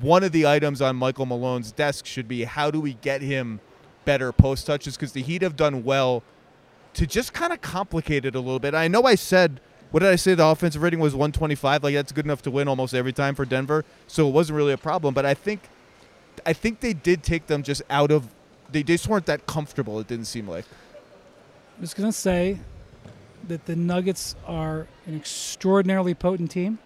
[0.00, 3.60] one of the items on Michael Malone's desk should be how do we get him
[4.04, 6.22] better post touches because the Heat have done well
[6.94, 8.74] to just kind of complicate it a little bit.
[8.74, 9.60] I know I said
[9.92, 10.34] what did I say?
[10.34, 11.84] The offensive rating was 125.
[11.84, 14.72] Like that's good enough to win almost every time for Denver, so it wasn't really
[14.72, 15.12] a problem.
[15.12, 15.68] But I think,
[16.46, 18.26] I think they did take them just out of.
[18.70, 20.00] They just weren't that comfortable.
[20.00, 20.64] It didn't seem like.
[21.76, 22.58] I'm just gonna say
[23.48, 26.78] that the Nuggets are an extraordinarily potent team,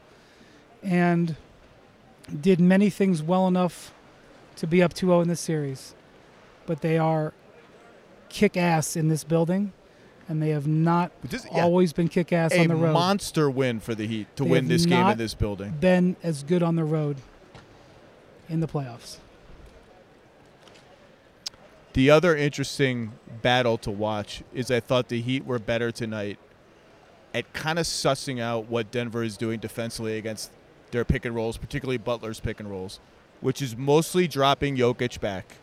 [0.82, 1.36] and
[2.40, 3.92] did many things well enough
[4.56, 5.94] to be up 2-0 in this series,
[6.66, 7.32] but they are
[8.28, 9.72] kick ass in this building,
[10.28, 12.90] and they have not this- yeah, always been kick ass on the road.
[12.90, 15.74] A monster win for the Heat to They win this game in this building.
[15.78, 17.18] been as good on the road
[18.48, 19.18] in the playoffs.
[21.92, 23.12] The other interesting
[23.42, 26.38] battle to watch is I thought the Heat were better tonight
[27.32, 30.50] at kind of sussing out what Denver is doing defensively against
[30.90, 33.00] their pick and rolls, particularly Butler's pick and rolls,
[33.40, 35.56] which is mostly dropping Jokic back.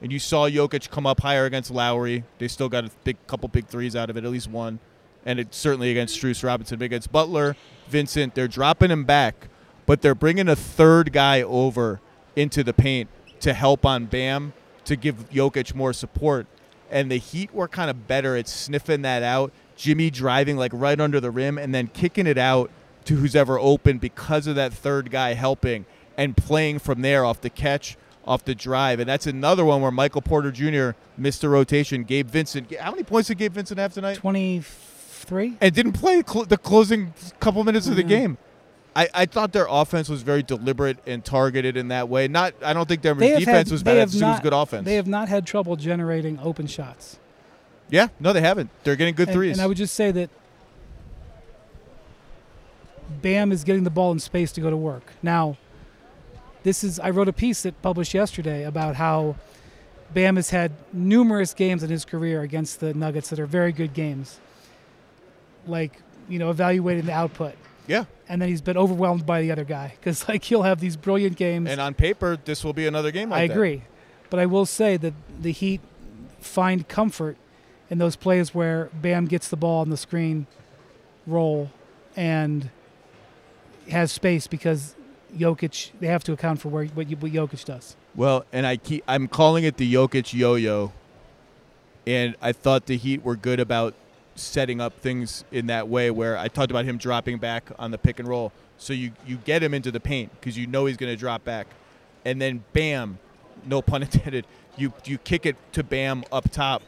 [0.00, 2.24] And you saw Jokic come up higher against Lowry.
[2.38, 4.78] They still got a big couple big threes out of it, at least one.
[5.26, 6.78] And it's certainly against Strus Robinson.
[6.78, 7.56] But against Butler,
[7.88, 9.48] Vincent, they're dropping him back,
[9.86, 12.00] but they're bringing a third guy over
[12.36, 13.08] into the paint
[13.40, 14.52] to help on Bam
[14.84, 16.46] to give Jokic more support.
[16.90, 19.52] And the Heat were kind of better at sniffing that out.
[19.76, 22.70] Jimmy driving like right under the rim and then kicking it out
[23.08, 25.86] to who's ever open because of that third guy helping
[26.18, 29.00] and playing from there off the catch, off the drive.
[29.00, 30.90] And that's another one where Michael Porter Jr.
[31.16, 32.04] missed a rotation.
[32.04, 34.16] Gabe Vincent, how many points did Gabe Vincent have tonight?
[34.16, 35.56] 23?
[35.58, 38.08] and didn't play cl- the closing couple minutes of the mm-hmm.
[38.08, 38.38] game.
[38.94, 42.28] I, I thought their offense was very deliberate and targeted in that way.
[42.28, 43.96] Not I don't think their defense had- was bad.
[43.96, 44.84] I have just it was good offense.
[44.84, 47.18] They have not had trouble generating open shots.
[47.88, 48.70] yeah, no, they haven't.
[48.84, 49.52] They're getting good and, threes.
[49.52, 50.30] And I would just say that
[53.22, 55.12] Bam is getting the ball in space to go to work.
[55.22, 55.56] Now,
[56.62, 59.36] this is I wrote a piece that published yesterday about how
[60.12, 63.94] Bam has had numerous games in his career against the Nuggets that are very good
[63.94, 64.38] games.
[65.66, 67.54] Like, you know, evaluating the output.
[67.86, 70.96] yeah, And then he's been overwhelmed by the other guy because like he'll have these
[70.96, 71.68] brilliant games.
[71.70, 73.52] and on paper, this will be another game like I that.
[73.54, 73.82] agree.
[74.30, 75.80] But I will say that the Heat
[76.40, 77.36] find comfort
[77.90, 80.46] in those plays where Bam gets the ball on the screen
[81.26, 81.70] roll
[82.16, 82.70] and
[83.90, 84.94] has space because
[85.36, 87.96] Jokic, they have to account for where, what, what Jokic does.
[88.14, 90.92] Well, and I keep I'm calling it the Jokic yo-yo,
[92.06, 93.94] and I thought the Heat were good about
[94.34, 97.98] setting up things in that way where I talked about him dropping back on the
[97.98, 98.52] pick and roll.
[98.78, 101.44] So you you get him into the paint because you know he's going to drop
[101.44, 101.66] back,
[102.24, 103.18] and then bam,
[103.66, 104.46] no pun intended,
[104.76, 106.82] you you kick it to Bam up top,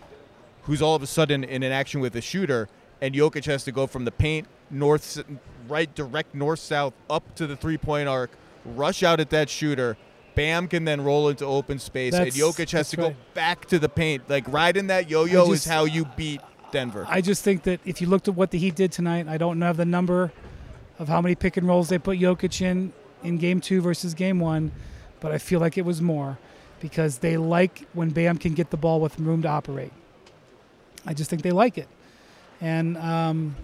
[0.63, 2.69] who's all of a sudden in an action with a shooter,
[3.01, 5.23] and Jokic has to go from the paint north,
[5.71, 8.31] right, direct north south up to the three point arc,
[8.65, 9.97] rush out at that shooter.
[10.35, 13.79] Bam can then roll into open space, That's- and Jokic has to go back to
[13.79, 14.29] the paint.
[14.29, 17.05] Like riding that yo-yo is how you beat Denver.
[17.09, 19.61] I just think that if you looked at what the Heat did tonight, I don't
[19.61, 20.33] have the number
[20.99, 24.41] of how many pick and rolls they put Jokic in in game two versus game
[24.41, 24.73] one,
[25.21, 26.39] but I feel like it was more
[26.81, 29.93] because they like when Bam can get the ball with room to operate.
[31.07, 31.89] I just think they like it.
[32.61, 33.57] And um,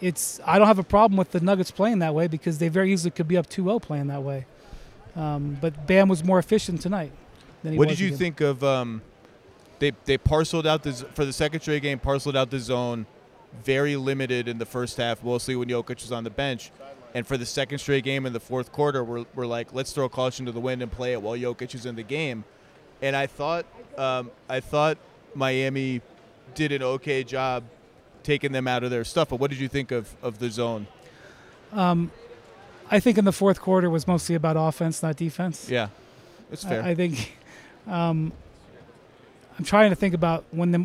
[0.00, 2.92] it's I don't have a problem with the Nuggets playing that way because they very
[2.92, 4.46] easily could be up 2-0 playing that way.
[5.16, 7.12] Um, but Bam was more efficient tonight.
[7.62, 8.18] Than he What did you again.
[8.18, 8.62] think of?
[8.64, 9.02] Um,
[9.78, 11.98] they they parceled out the for the second straight game.
[11.98, 13.06] Parceled out the zone,
[13.64, 16.70] very limited in the first half, mostly when Jokic was on the bench.
[17.12, 20.08] And for the second straight game in the fourth quarter, we're, we're like, let's throw
[20.08, 22.44] caution to the wind and play it while Jokic is in the game.
[23.02, 23.66] And I thought
[23.98, 24.96] um, I thought
[25.34, 26.02] Miami
[26.54, 27.64] did an okay job
[28.22, 29.28] taking them out of their stuff.
[29.30, 30.86] But what did you think of, of the zone?
[32.90, 35.68] I think in the fourth quarter was mostly about offense, not defense.
[35.68, 35.88] Yeah,
[36.50, 36.82] it's fair.
[36.82, 37.36] I, I think
[37.86, 38.32] um,
[39.58, 40.84] I'm trying to think about when the,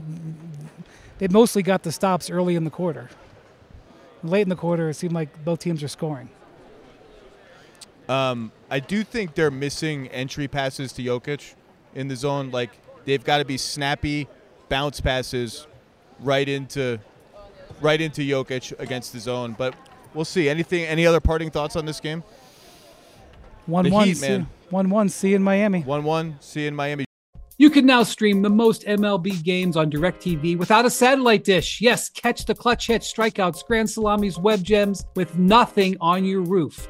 [1.18, 3.10] they mostly got the stops early in the quarter.
[4.24, 6.30] Late in the quarter, it seemed like both teams are scoring.
[8.08, 11.56] Um, I do think they're missing entry passes to Jokic
[11.96, 12.52] in the zone.
[12.52, 12.72] Like
[13.06, 14.28] they've got to be snappy
[14.70, 15.66] bounce passes
[16.20, 17.00] right into
[17.82, 19.56] right into Jokic against the zone.
[19.58, 19.76] But
[20.14, 20.50] we'll see.
[20.50, 20.86] Anything?
[20.86, 22.24] Any other parting thoughts on this game?
[23.66, 24.48] One The one, Heat, see, man.
[24.70, 25.10] one one.
[25.10, 25.82] See you in Miami.
[25.82, 26.38] One one.
[26.40, 27.06] See you in Miami.
[27.58, 31.80] You can now stream the most MLB games on DirecTV without a satellite dish.
[31.80, 36.90] Yes, catch the clutch hits, strikeouts, grand salamis, web gems with nothing on your roof.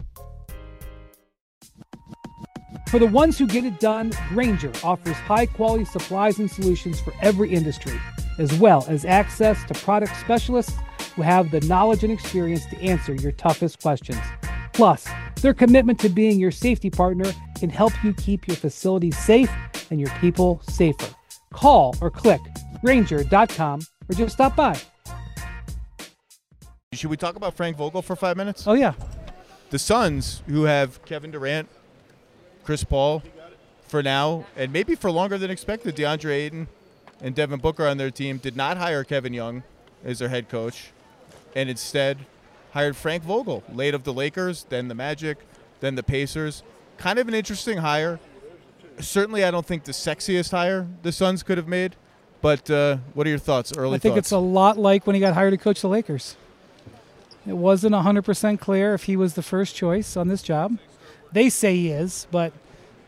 [2.91, 7.13] For the ones who get it done, Grainger offers high quality supplies and solutions for
[7.21, 7.97] every industry,
[8.37, 10.73] as well as access to product specialists
[11.15, 14.19] who have the knowledge and experience to answer your toughest questions.
[14.73, 15.07] Plus,
[15.41, 19.49] their commitment to being your safety partner can help you keep your facilities safe
[19.89, 21.15] and your people safer.
[21.53, 22.41] Call or click
[22.83, 24.77] Grainger.com or just stop by.
[26.91, 28.67] Should we talk about Frank Vogel for five minutes?
[28.67, 28.95] Oh yeah,
[29.69, 31.69] The Suns, who have Kevin Durant,
[32.63, 33.23] Chris Paul,
[33.87, 36.67] for now, and maybe for longer than expected, DeAndre Ayton
[37.21, 39.63] and Devin Booker on their team, did not hire Kevin Young
[40.03, 40.91] as their head coach,
[41.55, 42.19] and instead
[42.71, 45.37] hired Frank Vogel, late of the Lakers, then the Magic,
[45.81, 46.63] then the Pacers.
[46.97, 48.19] Kind of an interesting hire.
[48.99, 51.95] Certainly, I don't think the sexiest hire the Suns could have made.
[52.41, 53.71] But uh, what are your thoughts?
[53.75, 54.27] Early I think thoughts.
[54.27, 56.35] it's a lot like when he got hired to coach the Lakers.
[57.45, 60.77] It wasn't 100% clear if he was the first choice on this job.
[61.33, 62.51] They say he is, but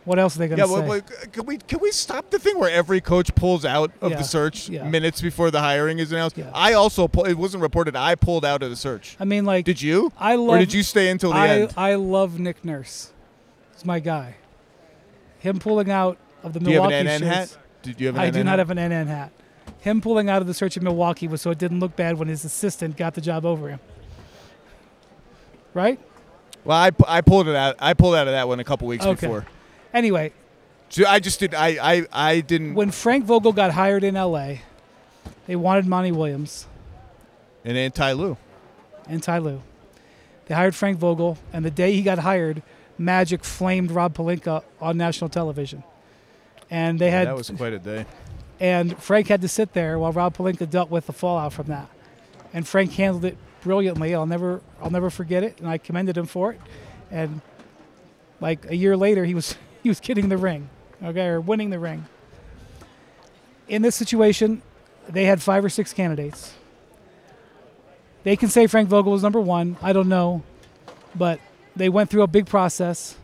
[0.06, 0.88] what else are they going to well, say?
[0.88, 4.18] well, can we can we stop the thing where every coach pulls out of Yeah,
[4.18, 4.88] the search yeah.
[4.88, 6.38] minutes before the hiring is announced?
[6.38, 6.52] Yeah.
[6.54, 7.96] I also pull, it wasn't reported.
[7.96, 9.16] I pulled out of the search.
[9.20, 10.12] I mean, like, Did you?
[10.18, 11.74] I or love- did you stay until the I, end?
[11.78, 13.12] I love Nick Nurse.
[13.74, 14.36] He's my guy.
[15.40, 16.90] Him pulling out of the Milwaukee.
[16.96, 17.58] do you have an NN hat?
[17.82, 18.60] Did you have an I NN do not hat?
[18.60, 19.32] have an NN hat.
[19.80, 22.30] Him pulling out of the search in Milwaukee was so it didn't look bad when
[22.30, 23.80] his assistant got the job over him.
[25.74, 26.00] Right?
[26.66, 27.76] Well, I, I pulled it out.
[27.80, 29.14] I pulled out of that one a couple weeks Okay.
[29.28, 29.46] before.
[29.94, 30.32] Anyway,
[30.90, 31.54] So I just did.
[31.54, 32.76] I I, I didn't.
[32.76, 34.62] when Frank Vogel got hired in L.A.,
[35.48, 36.66] they wanted Monty Williams
[37.66, 38.38] and anti Lou.
[39.08, 39.62] and Ty Lue.
[40.46, 42.62] They hired Frank Vogel, and the day he got hired,
[42.98, 45.84] Magic flamed Rob Pelinka on national television.
[46.70, 48.06] And they had that was quite a day.
[48.60, 51.88] and Frank had to sit there while Rob Pelinka dealt with the fallout from that.
[52.54, 54.14] And Frank handled it brilliantly.
[54.14, 56.62] I'll never I'll never forget it, and I commended him for it.
[57.10, 57.42] And
[58.40, 60.70] like a year later, he was he was getting the ring,
[61.04, 62.06] okay, or winning the ring.
[63.68, 64.62] In this situation,
[65.10, 66.54] they had five or six candidates.
[68.24, 69.78] They can say Frank Vogel was number one.
[69.82, 70.44] I don't know,
[71.16, 71.40] but
[71.76, 73.18] they went through a big process,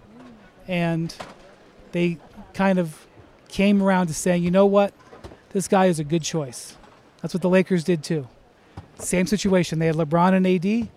[0.67, 1.13] and
[1.91, 2.17] they
[2.53, 3.07] kind of
[3.47, 4.93] came around to saying, you know what,
[5.51, 6.75] this guy is a good choice.
[7.21, 8.27] That's what the Lakers did too.
[8.99, 9.79] Same situation.
[9.79, 10.89] They had LeBron and AD.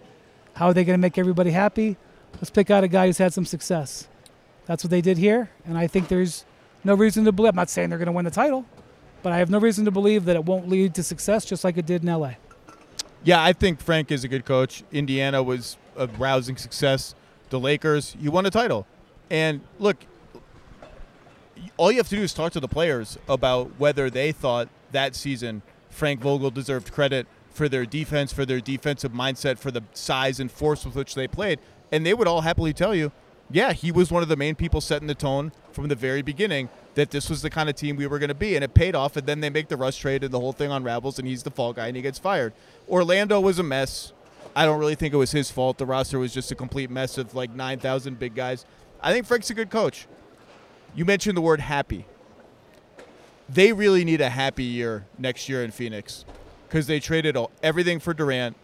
[0.54, 1.96] How are they going to make everybody happy?
[2.34, 4.08] Let's pick out a guy who's had some success.
[4.66, 6.44] That's what they did here, and I think there's
[6.84, 7.50] no reason to believe.
[7.50, 8.64] I'm not saying they're going to win the title,
[9.22, 11.76] but I have no reason to believe that it won't lead to success, just like
[11.76, 12.32] it did in LA.
[13.24, 14.82] Yeah, I think Frank is a good coach.
[14.92, 17.14] Indiana was a rousing success.
[17.50, 18.86] The Lakers, you won a title.
[19.30, 19.96] And look,
[21.76, 25.14] all you have to do is talk to the players about whether they thought that
[25.14, 30.40] season Frank Vogel deserved credit for their defense, for their defensive mindset, for the size
[30.40, 31.58] and force with which they played.
[31.90, 33.12] And they would all happily tell you,
[33.50, 36.70] yeah, he was one of the main people setting the tone from the very beginning
[36.94, 38.54] that this was the kind of team we were going to be.
[38.54, 39.16] And it paid off.
[39.16, 41.50] And then they make the Russ trade and the whole thing unravels and he's the
[41.50, 42.54] fall guy and he gets fired.
[42.88, 44.12] Orlando was a mess.
[44.56, 45.78] I don't really think it was his fault.
[45.78, 48.64] The roster was just a complete mess of like 9,000 big guys.
[49.02, 50.06] I think Frank's a good coach.
[50.94, 52.06] You mentioned the word happy.
[53.48, 56.24] They really need a happy year next year in Phoenix
[56.72, 58.56] because they traded all, everything for Durant.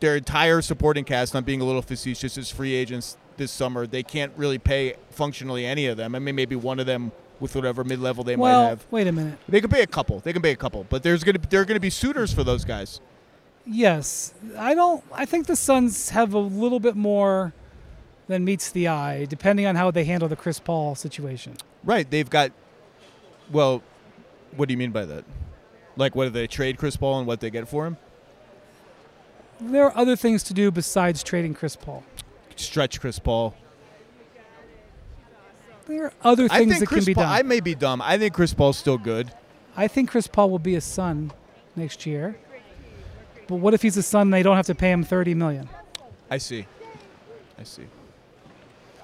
[0.00, 3.86] Their entire supporting cast, I'm being a little facetious, is free agents this summer.
[3.86, 6.16] They can't really pay functionally any of them.
[6.16, 8.86] I mean, maybe one of them with whatever mid level they well, might have.
[8.90, 9.38] wait a minute.
[9.48, 10.18] They can pay a couple.
[10.18, 12.64] They can pay a couple, but there's gonna there are gonna be suitors for those
[12.64, 13.00] guys.
[13.64, 15.04] Yes, I don't.
[15.12, 17.52] I think the Suns have a little bit more
[18.26, 21.54] than meets the eye, depending on how they handle the Chris Paul situation.
[21.84, 22.10] Right.
[22.10, 22.50] They've got.
[23.52, 23.84] Well,
[24.56, 25.24] what do you mean by that?
[25.96, 27.96] Like, what do they trade Chris Paul and what they get for him?
[29.60, 32.02] There are other things to do besides trading Chris Paul.
[32.56, 33.54] Stretch Chris Paul.
[35.86, 37.24] There are other I things think that Chris can be Paul.
[37.24, 37.32] done.
[37.32, 38.00] I may be dumb.
[38.02, 39.30] I think Chris Paul's still good.
[39.76, 41.32] I think Chris Paul will be a Sun
[41.76, 42.36] next year.
[43.48, 45.68] But what if he's a Sun and they don't have to pay him thirty million?
[46.30, 46.66] I see.
[47.58, 47.84] I see.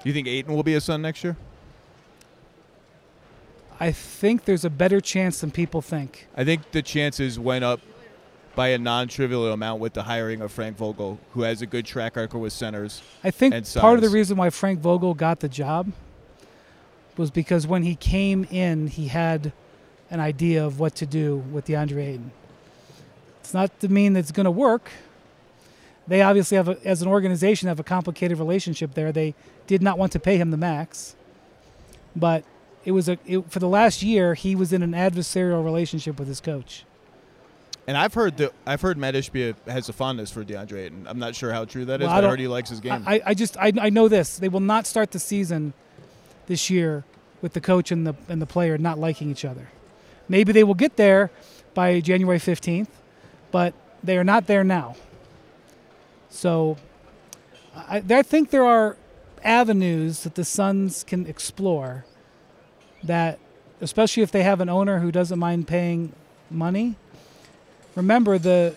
[0.03, 1.35] You think Ayton will be a Sun next year?
[3.79, 6.27] I think there's a better chance than people think.
[6.35, 7.79] I think the chances went up
[8.55, 12.17] by a non-trivial amount with the hiring of Frank Vogel, who has a good track
[12.17, 13.01] record with centers.
[13.23, 15.93] I think part of the reason why Frank Vogel got the job
[17.15, 19.53] was because when he came in, he had
[20.11, 22.31] an idea of what to do with DeAndre Ayton.
[23.39, 24.91] It's not to mean that it's going to work.
[26.07, 29.11] They obviously have, a, as an organization, have a complicated relationship there.
[29.11, 29.35] They
[29.67, 31.15] did not want to pay him the max,
[32.15, 32.43] but
[32.85, 36.27] it was a it, for the last year he was in an adversarial relationship with
[36.27, 36.85] his coach.
[37.87, 41.07] And I've heard that I've heard Matt Ishbia has a fondness for DeAndre Ayton.
[41.07, 42.79] I'm not sure how true that is, Well, I but I heard he likes his
[42.79, 43.03] game.
[43.05, 44.37] I, I just I, I know this.
[44.37, 45.73] They will not start the season
[46.45, 47.03] this year
[47.41, 49.69] with the coach and the and the player not liking each other.
[50.27, 51.31] Maybe they will get there
[51.73, 52.89] by January 15th,
[53.51, 54.95] but they are not there now.
[56.29, 56.77] So
[57.75, 58.97] I, I think there are
[59.43, 62.05] avenues that the Suns can explore
[63.03, 63.39] that
[63.81, 66.13] especially if they have an owner who doesn't mind paying
[66.49, 66.95] money.
[67.95, 68.75] Remember the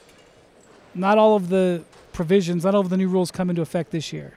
[0.94, 1.82] not all of the
[2.12, 4.34] provisions, not all of the new rules come into effect this year.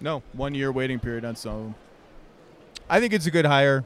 [0.00, 1.74] no, one year waiting period on some of them.
[2.88, 3.84] I think it's a good hire,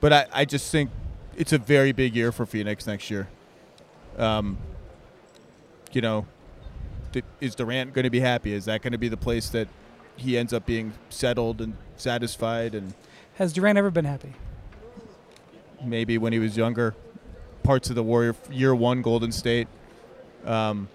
[0.00, 0.90] but I, I just think
[1.36, 3.28] it's a very big year for Phoenix next year.
[4.18, 4.58] Um,
[5.92, 6.26] you know,
[7.40, 8.52] is Durant going to be happy?
[8.52, 9.68] Is that going to be the place that
[10.16, 12.74] he ends up being settled and satisfied?
[12.74, 12.92] And
[13.36, 14.34] Has Durant ever been happy?
[15.84, 16.94] Maybe when he was younger,
[17.62, 19.68] parts of the Warrior year one Golden State.
[20.44, 20.88] Um,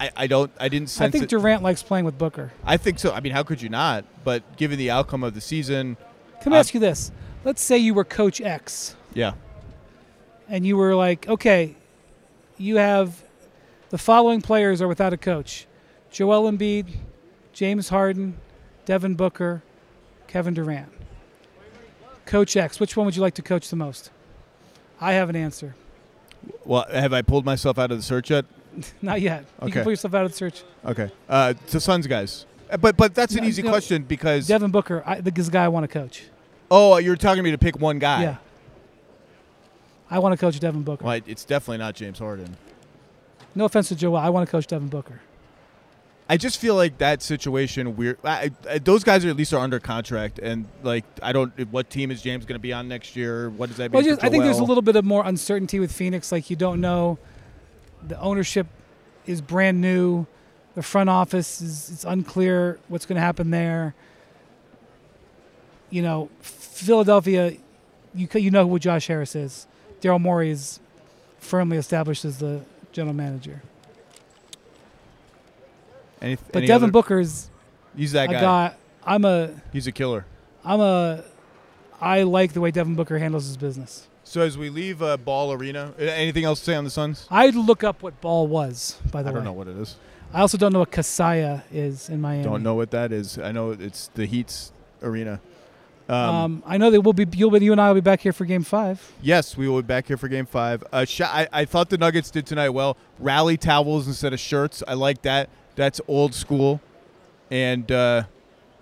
[0.00, 0.50] I, I don't.
[0.58, 1.08] I didn't sense.
[1.08, 2.52] I think it- Durant likes playing with Booker.
[2.64, 3.12] I think so.
[3.12, 4.04] I mean, how could you not?
[4.24, 5.96] But given the outcome of the season,
[6.42, 7.10] can I Uh, ask you this.
[7.44, 9.34] Let's say you were Coach X yeah,
[10.48, 11.76] and you were like, okay,
[12.56, 13.22] you have
[13.90, 15.66] the following players are without a coach
[16.10, 16.86] Joel Embiid,
[17.52, 18.36] James Harden,
[18.86, 19.62] Devin Booker,
[20.26, 20.90] Kevin Durant.
[22.26, 24.10] Coach X, which one would you like to coach the most?
[25.00, 25.74] I have an answer.
[26.64, 28.44] Well, have I pulled myself out of the search yet?
[29.02, 29.40] Not yet.
[29.60, 29.72] You Okay.
[29.72, 30.62] can pull yourself out of the search.
[30.84, 31.10] Okay.
[31.28, 32.46] Uh, to Suns guys.
[32.70, 33.70] Uh, But but that's an No, easy no.
[33.70, 36.24] question because Devin Booker, I, the guy I want to coach.
[36.70, 38.22] oh, you're talking to me to pick one guy.
[38.22, 38.36] Yeah.
[40.10, 41.04] I want to coach Devin Booker.
[41.04, 42.56] Well, it's definitely not James Harden.
[43.54, 45.20] No offense to Joel, I want to coach Devin Booker.
[46.28, 48.18] I just feel like that situation weird.
[48.24, 51.52] I, I, those guys are at least are under contract, and like I don't.
[51.70, 53.50] What team is James going to be on next year?
[53.50, 54.02] What does that mean?
[54.02, 56.32] Well, just, I think there's a little bit of more uncertainty with Phoenix.
[56.32, 57.18] Like you don't know,
[58.06, 58.66] the ownership
[59.26, 60.26] is brand new.
[60.74, 63.94] The front office is it's unclear what's going to happen there.
[65.90, 67.52] You know, Philadelphia,
[68.14, 69.66] you you know who Josh Harris is.
[70.00, 70.80] Daryl Morey is
[71.38, 72.62] firmly established as the
[72.92, 73.62] general manager.
[76.20, 77.50] Any, But any Devin other- Booker's
[77.96, 78.40] he's that guy.
[78.40, 78.74] guy.
[79.06, 80.24] I'm a He's a killer.
[80.64, 81.24] I'm a
[82.00, 84.06] I like the way Devin Booker handles his business.
[84.24, 87.26] So as we leave uh, Ball Arena, anything else to say on the Suns?
[87.30, 89.34] I'd look up what ball was, by the I way.
[89.34, 89.96] I don't know what it is.
[90.32, 92.42] I also don't know what Kaseya is in Miami.
[92.42, 93.38] Don't know what that is.
[93.38, 95.40] I know it's the Heat's arena.
[96.08, 98.20] Um, Um, I know that we'll be you'll be you and I will be back
[98.20, 99.12] here for Game Five.
[99.22, 100.82] yes, we will be back here for Game Five.
[100.92, 102.96] Uh, sh- I, I thought the Nuggets did tonight well.
[103.18, 104.82] Rally towels instead of shirts.
[104.88, 105.48] I like that.
[105.76, 106.80] That's old school.
[107.50, 108.24] And uh,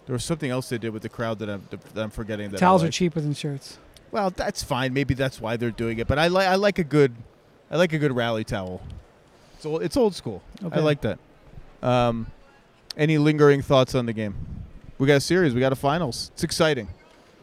[0.07, 2.51] there was something else they did with the crowd that I'm that I'm forgetting.
[2.51, 3.79] That Towels are cheaper than shirts.
[4.11, 4.93] Well, that's fine.
[4.93, 6.07] Maybe that's why they're doing it.
[6.07, 7.15] But I like I like a good
[7.71, 8.83] I like a good rally towel.
[9.57, 10.43] It's old, it's old school.
[10.63, 10.77] Okay.
[10.77, 11.19] I like that.
[11.83, 12.27] Um,
[12.97, 14.35] any lingering thoughts on the game?
[14.99, 15.55] We got a series.
[15.55, 16.31] We got a finals.
[16.35, 16.89] It's exciting.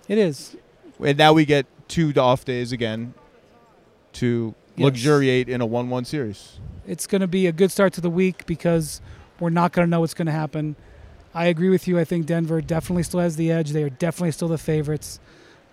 [0.07, 0.55] It is.
[1.03, 3.13] And now we get two off days again
[4.13, 4.85] to Yes.
[4.85, 6.57] luxuriate in a one-one series.
[6.87, 9.01] It's going to be a good start to the week because
[9.39, 10.75] we're not going to know what's going to happen.
[11.33, 11.99] I agree with you.
[11.99, 13.71] I think Denver definitely still has the edge.
[13.71, 15.19] They are definitely still the favorites,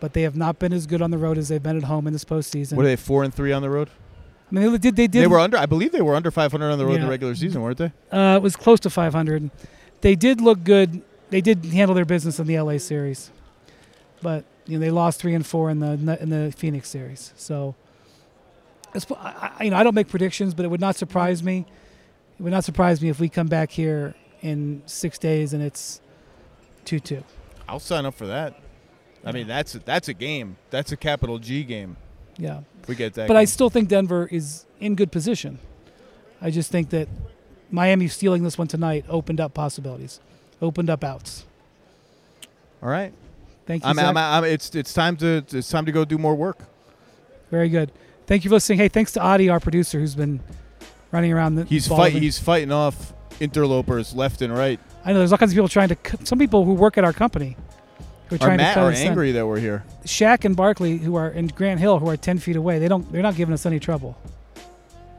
[0.01, 2.07] but they have not been as good on the road as they've been at home
[2.07, 2.75] in this postseason.
[2.75, 2.97] What are they?
[2.97, 3.89] Four and three on the road.
[4.51, 4.95] I mean, they did.
[4.97, 5.23] They did.
[5.23, 5.57] They were under.
[5.57, 7.93] I believe they were under 500 on the road in the regular season, weren't they?
[8.13, 9.51] Uh, it was close to 500.
[10.03, 11.03] They did look good.
[11.31, 13.31] They did handle their business in the LA series,
[14.23, 17.33] but you know they lost three and four in the in the Phoenix series.
[17.37, 17.75] So,
[18.95, 21.67] I- you know, I don't make predictions, but it would not surprise me.
[22.39, 26.01] It would not surprise me if we come back here in six days and it's
[26.85, 27.25] two-two.
[27.69, 28.61] I'll sign up for that.
[29.25, 30.57] I mean, that's that's a game.
[30.71, 31.97] That's a capital G game.
[32.39, 33.27] Yeah, we get that.
[33.27, 35.59] but I still think Denver is in good position.
[36.41, 37.09] I just think that
[37.71, 40.21] Miami stealing this one tonight opened up possibilities,
[40.63, 41.45] opened up outs.
[42.83, 43.13] All right.
[43.67, 43.91] Thank you.
[43.91, 43.99] I'm.
[43.99, 46.59] I'm, I'm, it's it's time to it's time to go do more work.
[47.51, 47.91] Very good.
[48.27, 48.79] Thank you for listening.
[48.79, 50.41] Hey, thanks to Adi, our producer, who's been
[51.13, 51.65] running around the.
[51.65, 54.81] He's fight he's fighting off interlopers left and right.
[55.05, 55.97] I know there's all kinds of people trying to.
[56.25, 57.57] Some people who work at our company
[58.29, 59.85] who are Are trying mad to us angry that we're here.
[60.05, 63.11] Shaq and Barkley, who are in Grant Hill, who are 10 feet away, they don't.
[63.13, 64.17] They're not giving us any trouble.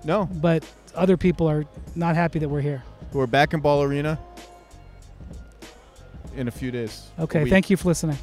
[0.03, 0.63] No, But
[0.95, 1.65] other people are
[1.95, 2.83] not happy that we're here.
[3.13, 4.17] we're back in Ball Arena
[6.35, 7.07] in a few days.
[7.19, 7.49] Okay.
[7.49, 8.17] Thank you for listening.